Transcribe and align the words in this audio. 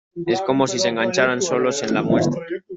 es 0.25 0.41
como 0.41 0.65
si 0.65 0.79
se 0.79 0.89
engancharan 0.89 1.43
solos 1.43 1.83
en 1.83 1.93
la 1.93 2.01
muestra. 2.01 2.43